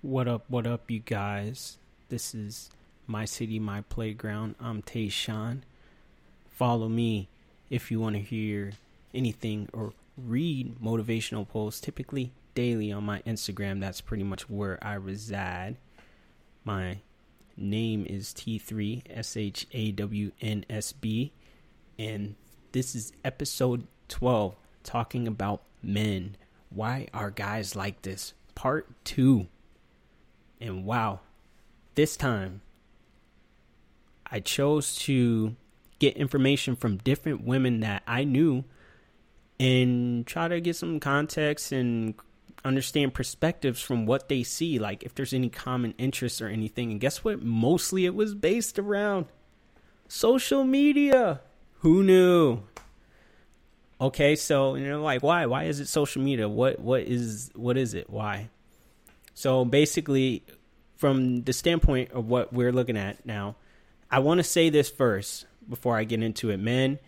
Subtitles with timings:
[0.00, 1.76] What up, what up, you guys?
[2.08, 2.70] This is
[3.08, 4.54] My City, My Playground.
[4.60, 5.62] I'm Tayshawn.
[6.48, 7.28] Follow me
[7.68, 8.74] if you want to hear
[9.12, 13.80] anything or read motivational posts, typically daily on my Instagram.
[13.80, 15.78] That's pretty much where I reside.
[16.62, 16.98] My
[17.56, 21.30] name is T3SHAWNSB,
[21.98, 22.36] and
[22.70, 24.54] this is episode 12
[24.84, 26.36] talking about men.
[26.70, 28.32] Why are guys like this?
[28.54, 29.48] Part 2.
[30.60, 31.20] And wow,
[31.94, 32.62] this time
[34.30, 35.56] I chose to
[35.98, 38.64] get information from different women that I knew
[39.58, 42.14] and try to get some context and
[42.64, 46.90] understand perspectives from what they see, like if there's any common interests or anything.
[46.90, 47.42] And guess what?
[47.42, 49.26] Mostly it was based around
[50.06, 51.40] social media.
[51.80, 52.62] Who knew?
[54.00, 55.46] Okay, so you know, like why?
[55.46, 56.48] Why is it social media?
[56.48, 58.08] What what is what is it?
[58.08, 58.50] Why?
[59.38, 60.42] So basically,
[60.96, 63.54] from the standpoint of what we're looking at now,
[64.10, 66.56] I want to say this first before I get into it.
[66.56, 66.98] Men,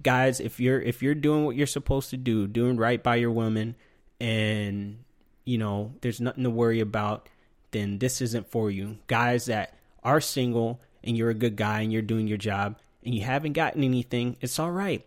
[0.00, 3.32] guys, if you're if you're doing what you're supposed to do, doing right by your
[3.32, 3.74] woman,
[4.20, 5.02] and
[5.44, 7.28] you know there's nothing to worry about,
[7.72, 8.98] then this isn't for you.
[9.08, 13.16] Guys that are single and you're a good guy and you're doing your job and
[13.16, 15.04] you haven't gotten anything, it's all right.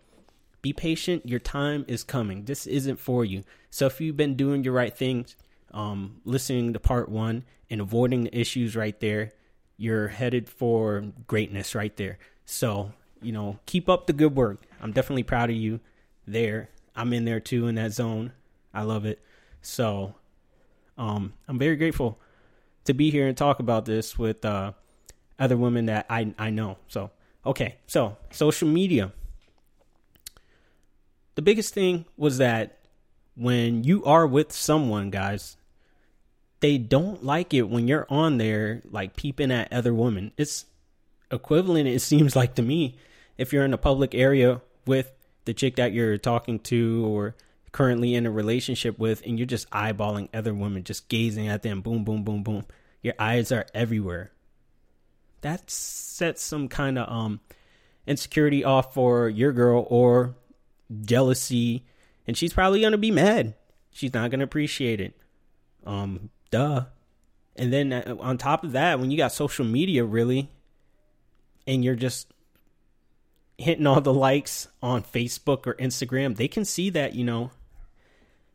[0.60, 1.26] Be patient.
[1.26, 2.44] Your time is coming.
[2.44, 3.42] This isn't for you.
[3.70, 5.34] So if you've been doing your right things,
[5.74, 9.32] um, listening to part one and avoiding the issues right there,
[9.76, 12.18] you're headed for greatness right there.
[12.46, 14.62] So, you know, keep up the good work.
[14.80, 15.80] I'm definitely proud of you
[16.26, 16.70] there.
[16.94, 18.32] I'm in there too in that zone.
[18.72, 19.20] I love it.
[19.60, 20.14] So,
[20.96, 22.20] um, I'm very grateful
[22.84, 24.72] to be here and talk about this with uh,
[25.38, 26.78] other women that I I know.
[26.86, 27.10] So,
[27.44, 27.76] okay.
[27.86, 29.12] So, social media.
[31.34, 32.78] The biggest thing was that
[33.34, 35.56] when you are with someone, guys,
[36.64, 40.32] they don't like it when you're on there like peeping at other women.
[40.38, 40.64] It's
[41.30, 42.96] equivalent it seems like to me
[43.36, 45.12] if you're in a public area with
[45.44, 47.36] the chick that you're talking to or
[47.72, 51.82] currently in a relationship with and you're just eyeballing other women, just gazing at them,
[51.82, 52.64] boom, boom, boom, boom.
[53.02, 54.32] Your eyes are everywhere.
[55.42, 57.40] That sets some kind of um
[58.06, 60.34] insecurity off for your girl or
[61.02, 61.84] jealousy,
[62.26, 63.52] and she's probably gonna be mad.
[63.90, 65.14] She's not gonna appreciate it.
[65.84, 66.84] Um, duh.
[67.56, 70.50] And then uh, on top of that, when you got social media, really,
[71.66, 72.32] and you're just
[73.58, 77.50] hitting all the likes on Facebook or Instagram, they can see that, you know.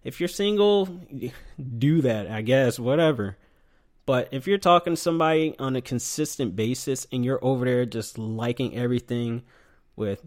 [0.02, 0.86] If you're single,
[1.78, 3.38] do that, I guess, whatever.
[4.06, 8.18] But if you're talking to somebody on a consistent basis and you're over there just
[8.18, 9.44] liking everything
[9.98, 10.26] with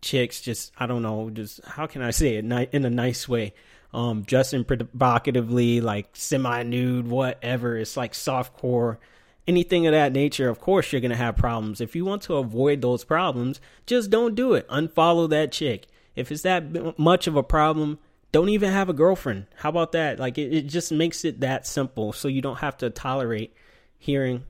[0.00, 3.52] chicks, just, I don't know, just, how can I say it in a nice way?
[3.92, 7.76] Um, dressing provocatively, like semi nude, whatever.
[7.76, 8.98] It's like soft core,
[9.46, 10.48] anything of that nature.
[10.48, 11.80] Of course, you're gonna have problems.
[11.80, 14.68] If you want to avoid those problems, just don't do it.
[14.68, 15.86] Unfollow that chick.
[16.14, 17.98] If it's that much of a problem,
[18.32, 19.46] don't even have a girlfriend.
[19.56, 20.18] How about that?
[20.18, 23.54] Like it, it just makes it that simple, so you don't have to tolerate
[23.98, 24.44] hearing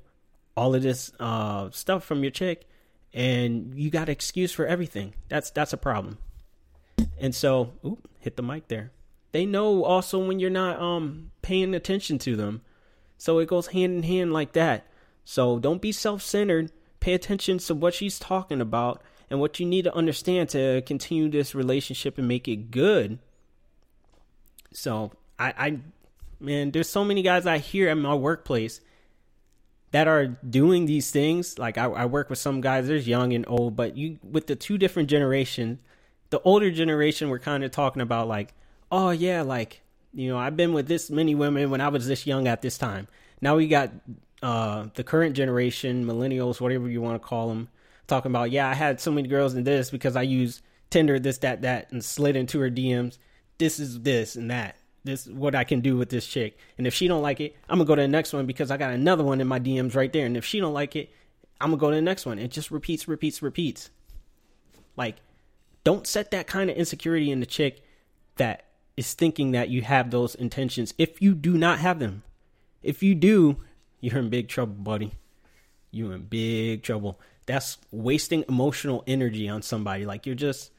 [0.56, 2.68] all of this uh, stuff from your chick,
[3.14, 5.14] and you got excuse for everything.
[5.28, 6.18] That's that's a problem.
[7.18, 8.90] And so, oop, hit the mic there
[9.32, 12.62] they know also when you're not um paying attention to them.
[13.18, 14.86] So it goes hand in hand like that.
[15.24, 16.72] So don't be self-centered.
[17.00, 21.28] Pay attention to what she's talking about and what you need to understand to continue
[21.28, 23.18] this relationship and make it good.
[24.72, 25.78] So I, I
[26.40, 28.80] man, there's so many guys I hear at my workplace
[29.92, 31.58] that are doing these things.
[31.58, 34.56] Like I, I work with some guys, there's young and old, but you with the
[34.56, 35.78] two different generations,
[36.30, 38.54] the older generation, we're kind of talking about like
[38.90, 42.26] oh yeah, like you know, I've been with this many women when I was this
[42.26, 43.08] young at this time.
[43.40, 43.90] Now we got
[44.42, 47.68] uh, the current generation, millennials, whatever you want to call them,
[48.06, 51.38] talking about, yeah, I had so many girls in this because I used Tinder, this,
[51.38, 53.18] that, that, and slid into her DMs.
[53.58, 54.76] This is this and that.
[55.04, 56.58] This is what I can do with this chick.
[56.76, 58.76] And if she don't like it, I'm gonna go to the next one because I
[58.76, 60.26] got another one in my DMs right there.
[60.26, 61.10] And if she don't like it,
[61.60, 62.38] I'm gonna go to the next one.
[62.38, 63.90] It just repeats, repeats, repeats.
[64.96, 65.16] Like,
[65.84, 67.82] don't set that kind of insecurity in the chick
[68.36, 68.64] that
[68.96, 72.22] is thinking that you have those intentions if you do not have them.
[72.82, 73.58] If you do,
[74.00, 75.12] you're in big trouble, buddy.
[75.90, 77.20] You're in big trouble.
[77.46, 80.04] That's wasting emotional energy on somebody.
[80.04, 80.70] Like you're just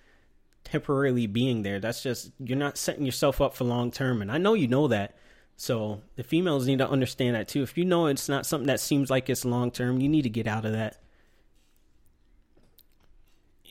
[0.63, 1.79] temporarily being there.
[1.79, 4.21] That's just, you're not setting yourself up for long term.
[4.21, 5.15] And I know you know that.
[5.57, 7.61] So the females need to understand that too.
[7.61, 10.29] If you know it's not something that seems like it's long term, you need to
[10.29, 10.97] get out of that.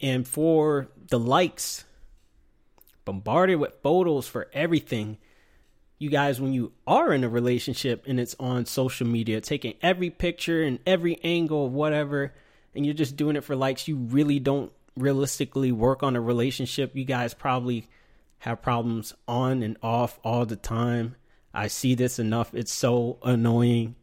[0.03, 1.85] And for the likes,
[3.05, 5.19] bombarded with photos for everything.
[6.01, 10.09] you guys when you are in a relationship and it's on social media, taking every
[10.09, 12.33] picture and every angle of whatever,
[12.75, 16.97] and you're just doing it for likes, you really don't realistically work on a relationship.
[16.97, 17.87] You guys probably
[18.39, 21.17] have problems on and off all the time.
[21.53, 22.55] I see this enough.
[22.55, 23.95] It's so annoying.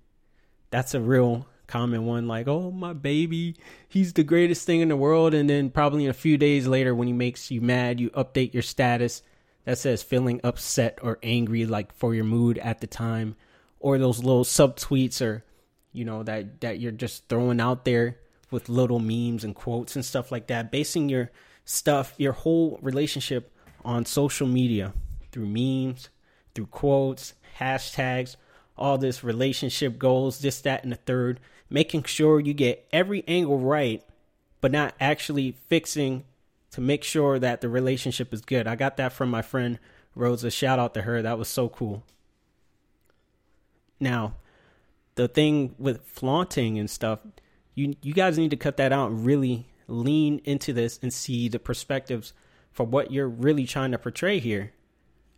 [0.69, 3.55] That's a real common one like, "Oh, my baby,
[3.87, 7.07] he's the greatest thing in the world." And then probably a few days later when
[7.07, 9.21] he makes you mad, you update your status
[9.67, 13.35] that says feeling upset or angry like for your mood at the time
[13.81, 15.43] or those little subtweets or
[15.91, 18.17] you know that that you're just throwing out there
[18.49, 21.29] with little memes and quotes and stuff like that basing your
[21.65, 23.51] stuff your whole relationship
[23.83, 24.93] on social media
[25.33, 26.09] through memes
[26.55, 28.37] through quotes hashtags
[28.77, 31.39] all this relationship goals this that and the third
[31.69, 34.03] making sure you get every angle right
[34.61, 36.23] but not actually fixing
[36.71, 38.67] to make sure that the relationship is good.
[38.67, 39.79] I got that from my friend
[40.15, 40.51] Rosa.
[40.51, 41.21] Shout out to her.
[41.21, 42.03] That was so cool.
[43.99, 44.35] Now,
[45.15, 47.19] the thing with flaunting and stuff,
[47.73, 51.47] you you guys need to cut that out and really lean into this and see
[51.47, 52.33] the perspectives
[52.71, 54.73] for what you're really trying to portray here.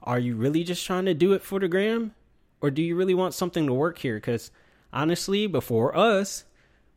[0.03, 2.15] Are you really just trying to do it for the gram?
[2.61, 4.15] Or do you really want something to work here?
[4.15, 4.51] Because
[4.91, 6.45] honestly, before us,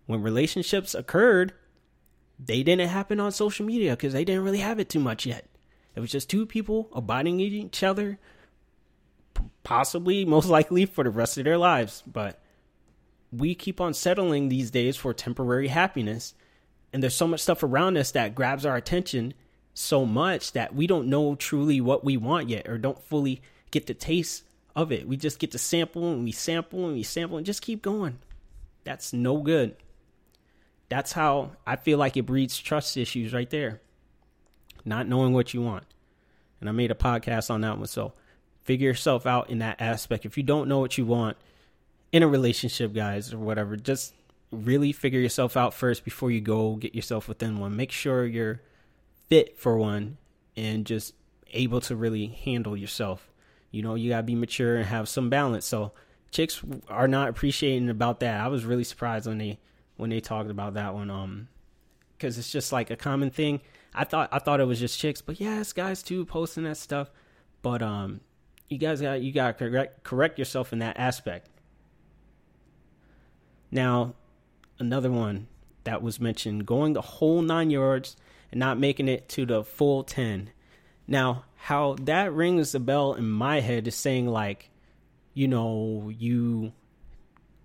[0.07, 1.53] when relationships occurred,
[2.39, 5.47] they didn't happen on social media because they didn't really have it too much yet.
[5.95, 8.19] It was just two people abiding each other,
[9.63, 12.03] possibly, most likely, for the rest of their lives.
[12.07, 12.41] But
[13.31, 16.35] we keep on settling these days for temporary happiness.
[16.93, 19.35] And there's so much stuff around us that grabs our attention
[19.75, 23.87] so much that we don't know truly what we want yet or don't fully get
[23.87, 24.45] the taste
[24.75, 25.07] of it.
[25.07, 28.19] We just get to sample and we sample and we sample and just keep going.
[28.85, 29.77] That's no good
[30.93, 33.81] that's how I feel like it breeds trust issues right there.
[34.85, 35.85] Not knowing what you want.
[36.61, 37.87] And I made a podcast on that one.
[37.87, 38.13] So
[38.61, 40.27] figure yourself out in that aspect.
[40.27, 41.39] If you don't know what you want
[42.13, 44.13] in a relationship, guys, or whatever, just
[44.51, 47.75] really figure yourself out first before you go get yourself within one.
[47.75, 48.61] Make sure you're
[49.31, 50.19] fit for one
[50.59, 51.15] and just
[51.55, 53.32] able to really handle yourself.
[53.73, 55.67] You know, you gotta be mature and have some balance.
[55.67, 55.93] So
[56.31, 58.41] chicks are not appreciating about that.
[58.41, 59.59] I was really surprised when they
[59.97, 61.11] when they talked about that one.
[61.11, 61.49] Um,
[62.23, 63.61] because it's just like a common thing.
[63.93, 67.11] I thought I thought it was just chicks, but yes, guys too posting that stuff.
[67.63, 68.21] But um,
[68.69, 71.49] you guys got you got to correct correct yourself in that aspect.
[73.71, 74.15] Now,
[74.79, 75.49] another one
[75.83, 78.17] that was mentioned: going the whole nine yards
[78.53, 80.51] and not making it to the full ten.
[81.07, 84.71] Now, how that rings a bell in my head is saying like,
[85.35, 86.73] you know, you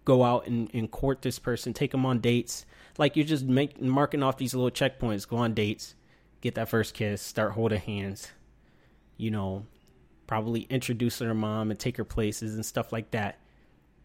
[0.05, 2.65] go out and, and court this person, take them on dates.
[2.97, 5.27] Like you're just make, marking off these little checkpoints.
[5.27, 5.95] Go on dates,
[6.41, 8.31] get that first kiss, start holding hands.
[9.17, 9.65] You know,
[10.27, 13.39] probably introduce her mom and take her places and stuff like that.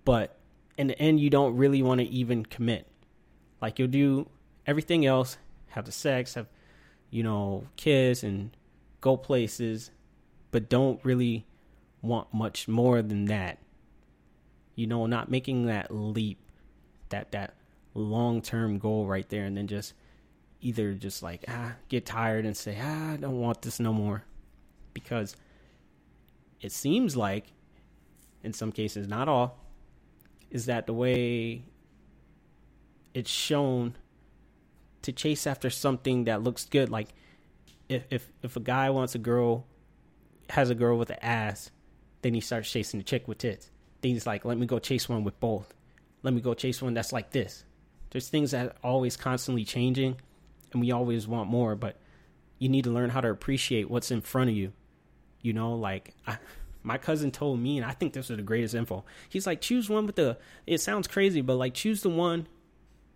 [0.05, 0.39] But
[0.77, 2.89] in the end, you don't really want to even commit.
[3.61, 4.29] Like you'll do
[4.67, 5.37] everything else,
[5.69, 6.49] have the sex, have
[7.11, 8.51] you know, kiss and
[9.03, 9.91] go places,
[10.51, 11.45] but don't really
[12.01, 13.59] want much more than that.
[14.75, 16.39] You know, not making that leap,
[17.11, 17.55] that that
[17.93, 19.93] long term goal right there, and then just
[20.63, 24.25] either just like ah get tired and say ah I don't want this no more,
[24.95, 25.37] because
[26.61, 27.53] it seems like,
[28.43, 29.59] in some cases, not all,
[30.51, 31.65] is that the way
[33.13, 33.95] it's shown
[35.03, 37.09] to chase after something that looks good, like
[37.93, 39.67] if if if a guy wants a girl
[40.51, 41.71] has a girl with an ass,
[42.23, 43.71] then he starts chasing the chick with tits
[44.03, 45.73] things like let me go chase one with both.
[46.23, 47.65] Let me go chase one that's like this.
[48.11, 50.17] There's things that are always constantly changing
[50.73, 51.97] and we always want more, but
[52.59, 54.73] you need to learn how to appreciate what's in front of you.
[55.41, 56.37] You know, like I,
[56.83, 59.05] my cousin told me, and I think this was the greatest info.
[59.29, 60.37] He's like, choose one with the.
[60.67, 62.47] It sounds crazy, but like choose the one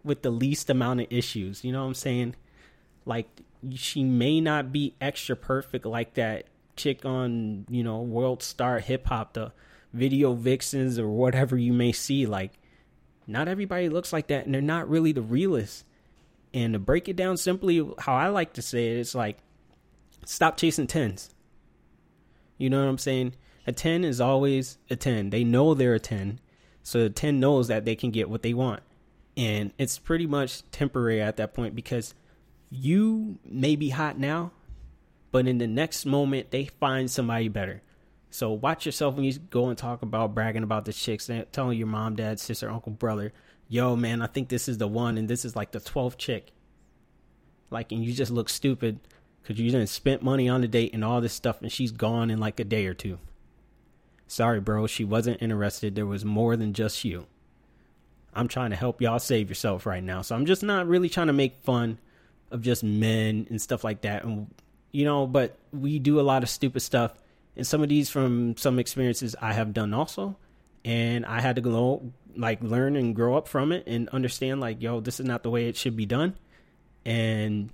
[0.03, 1.65] with the least amount of issues.
[1.65, 2.37] You know what I'm saying?
[3.05, 3.29] Like
[3.75, 6.47] she may not be extra perfect like that
[6.77, 9.53] chick on you know World Star Hip Hop, the
[9.93, 12.27] video vixens or whatever you may see.
[12.27, 12.53] Like,
[13.27, 15.85] not everybody looks like that, and they're not really the realest.
[16.55, 19.39] And to break it down simply, how I like to say it, it's like,
[20.25, 21.31] stop chasing tens.
[22.57, 23.35] You know what I'm saying?
[23.67, 25.31] A 10 is always a 10.
[25.31, 26.41] They know they're a 10.
[26.83, 28.83] So the 10 knows that they can get what they want.
[29.37, 32.15] And it's pretty much temporary at that point because
[32.71, 34.53] you may be hot now,
[35.33, 37.83] but in the next moment, they find somebody better.
[38.31, 41.79] So watch yourself when you go and talk about bragging about the chicks, and telling
[41.79, 43.33] your mom, dad, sister, uncle, brother,
[43.69, 46.53] yo, man, I think this is the one, and this is like the 12th chick.
[47.71, 49.01] Like, and you just look stupid
[49.43, 52.31] because you didn't spent money on the date and all this stuff, and she's gone
[52.31, 53.19] in like a day or two.
[54.27, 55.95] Sorry, bro, she wasn't interested.
[55.95, 57.27] There was more than just you.
[58.35, 60.23] I'm trying to help y'all save yourself right now.
[60.23, 61.99] So I'm just not really trying to make fun
[62.51, 64.25] of just men and stuff like that.
[64.25, 64.53] And,
[64.93, 67.15] you know, but we do a lot of stupid stuff.
[67.57, 70.37] And some of these from some experiences I have done also.
[70.85, 74.81] And I had to go, like, learn and grow up from it and understand, like,
[74.81, 76.37] yo, this is not the way it should be done.
[77.05, 77.71] And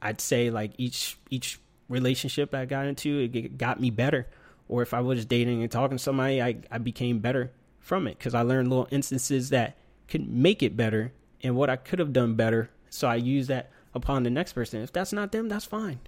[0.00, 4.26] I'd say, like, each, each relationship I got into, it got me better.
[4.68, 8.18] Or if I was dating and talking to somebody, I, I became better from it
[8.18, 9.76] because I learned little instances that
[10.08, 12.70] could make it better and what I could have done better.
[12.90, 14.82] So I use that upon the next person.
[14.82, 15.98] If that's not them, that's fine.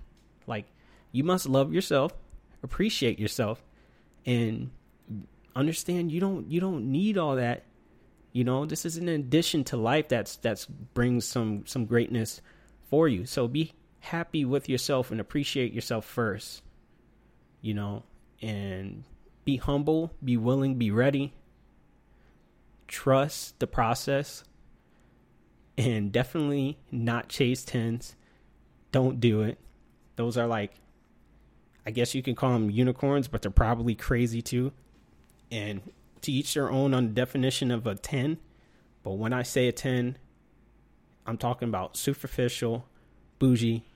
[0.46, 0.66] Like
[1.10, 2.12] you must love yourself,
[2.62, 3.64] appreciate yourself,
[4.24, 4.70] and
[5.56, 7.64] understand you don't you don't need all that.
[8.32, 12.40] You know, this is an addition to life that's that's brings some some greatness
[12.90, 13.24] for you.
[13.26, 16.62] So be happy with yourself and appreciate yourself first.
[17.62, 18.04] You know,
[18.40, 19.02] and
[19.44, 21.32] be humble, be willing, be ready.
[22.86, 24.44] Trust the process
[25.78, 28.16] and definitely not chase tens.
[28.90, 29.58] Don't do it.
[30.16, 30.72] Those are like,
[31.86, 34.72] I guess you can call them unicorns, but they're probably crazy too.
[35.52, 35.80] And
[36.22, 38.38] to each their own on the definition of a 10.
[39.04, 40.18] But when I say a 10,
[41.24, 42.84] I'm talking about superficial,
[43.38, 43.86] bougie,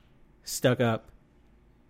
[0.45, 1.09] stuck up,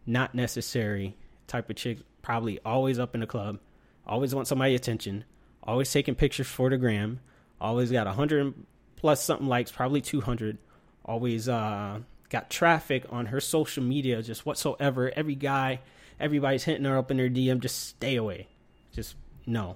[0.08, 2.00] not necessary type of chick.
[2.24, 3.60] Probably always up in the club,
[4.08, 5.24] always want somebody attention,
[5.62, 7.20] always taking pictures for the gram,
[7.62, 8.56] always got a hundred
[9.04, 10.58] plus something likes, probably two hundred.
[11.04, 15.12] Always uh, got traffic on her social media, just whatsoever.
[15.14, 15.82] Every guy,
[16.22, 17.60] everybody's hitting her up in their DM.
[17.60, 18.48] Just stay away.
[18.94, 19.76] Just no,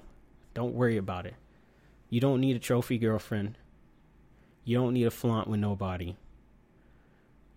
[0.54, 1.34] don't worry about it.
[2.10, 3.58] You don't need a trophy girlfriend.
[4.64, 6.16] You don't need a flaunt with nobody.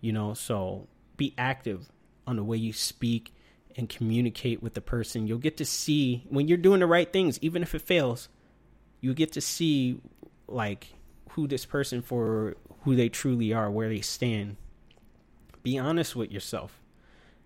[0.01, 1.89] You know, so be active
[2.27, 3.33] on the way you speak
[3.77, 5.25] and communicate with the person.
[5.25, 8.27] You'll get to see when you're doing the right things, even if it fails,
[8.99, 10.01] you get to see
[10.49, 10.95] like
[11.33, 14.57] who this person for who they truly are, where they stand.
[15.63, 16.81] Be honest with yourself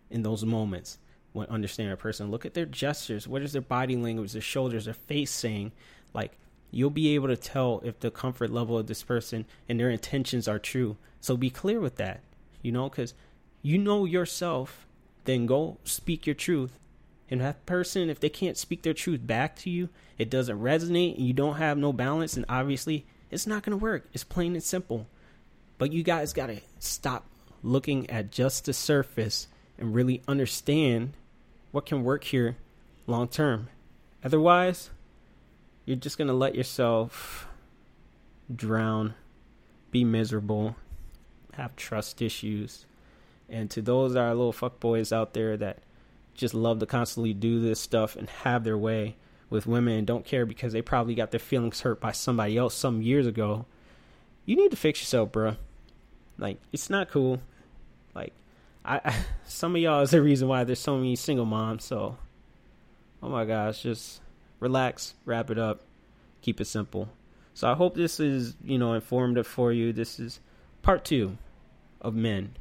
[0.09, 0.97] in those moments
[1.33, 2.31] when understanding a person.
[2.31, 3.27] Look at their gestures.
[3.27, 5.71] What is their body language, their shoulders, their face saying?
[6.13, 6.37] Like
[6.71, 10.47] you'll be able to tell if the comfort level of this person and their intentions
[10.47, 10.97] are true.
[11.19, 12.21] So be clear with that,
[12.61, 13.13] you know, because
[13.61, 14.85] you know yourself,
[15.25, 16.79] then go speak your truth.
[17.29, 21.17] And that person, if they can't speak their truth back to you, it doesn't resonate,
[21.17, 24.07] and you don't have no balance, and obviously it's not going to work.
[24.13, 25.07] It's plain and simple.
[25.77, 27.25] But you guys got to stop
[27.61, 31.13] looking at just the surface and really understand
[31.71, 32.55] what can work here
[33.07, 33.67] long term.
[34.23, 34.89] Otherwise,
[35.83, 37.47] you're just going to let yourself
[38.55, 39.15] drown,
[39.91, 40.77] be miserable,
[41.53, 42.85] have trust issues,
[43.49, 45.79] and to those that are little fuckboys out there that
[46.35, 49.17] just love to constantly do this stuff and have their way
[49.49, 52.73] with women and don't care because they probably got their feelings hurt by somebody else
[52.73, 53.65] some years ago,
[54.45, 55.55] you need to fix yourself, bro.
[56.37, 57.41] Like, it's not cool.
[58.13, 58.33] Like,
[58.83, 59.15] I, I
[59.47, 61.83] some of y'all is the reason why there's so many single moms.
[61.83, 62.17] So,
[63.21, 64.21] oh my gosh, just
[64.59, 65.81] relax, wrap it up,
[66.41, 67.09] keep it simple.
[67.53, 69.93] So I hope this is, you know, informative for you.
[69.93, 70.39] This is
[70.81, 71.37] part two
[72.01, 72.55] of men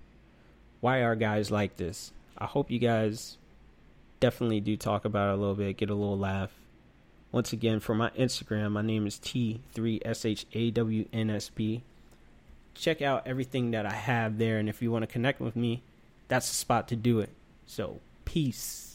[0.85, 2.12] why are guys like this?
[2.37, 3.38] I hope you guys
[4.21, 6.50] definitely do talk about it a little bit, get a little laugh.
[7.35, 11.83] Once again, for my Instagram, my name is T3SHAWNSB.
[12.75, 15.83] Check out everything that I have there, and if you want to connect with me,
[16.29, 17.31] that's the spot to do it.
[17.67, 18.94] So, peace.